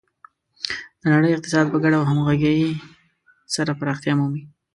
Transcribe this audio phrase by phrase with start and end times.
[1.01, 2.55] د نړۍ اقتصاد په ګډه او همغږي
[3.55, 4.43] سره پراختیا مومي.